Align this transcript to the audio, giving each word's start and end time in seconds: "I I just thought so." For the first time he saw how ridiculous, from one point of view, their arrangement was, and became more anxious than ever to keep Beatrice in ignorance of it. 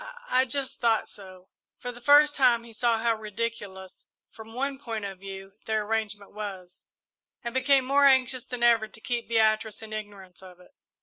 "I 0.31 0.39
I 0.39 0.45
just 0.45 0.79
thought 0.81 1.07
so." 1.07 1.47
For 1.77 1.91
the 1.91 2.01
first 2.01 2.33
time 2.35 2.63
he 2.63 2.73
saw 2.73 2.97
how 2.97 3.13
ridiculous, 3.13 4.07
from 4.31 4.55
one 4.55 4.79
point 4.79 5.05
of 5.05 5.19
view, 5.19 5.53
their 5.65 5.83
arrangement 5.85 6.31
was, 6.33 6.81
and 7.43 7.53
became 7.53 7.85
more 7.85 8.05
anxious 8.05 8.47
than 8.47 8.63
ever 8.63 8.87
to 8.87 8.99
keep 8.99 9.29
Beatrice 9.29 9.83
in 9.83 9.93
ignorance 9.93 10.41
of 10.41 10.59
it. 10.59 10.71